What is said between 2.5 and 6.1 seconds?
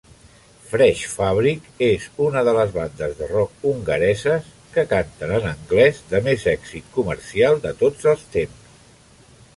les bandes de rock hongareses que canten en anglès